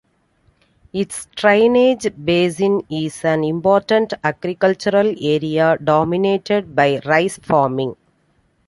Its 0.93 1.27
drainage 1.35 2.07
basin 2.25 2.81
is 2.89 3.23
an 3.23 3.43
important 3.43 4.15
agricultural 4.23 5.13
area, 5.23 5.77
dominated 5.83 6.75
by 6.75 6.99
rice 7.05 7.37
farming. 7.37 7.95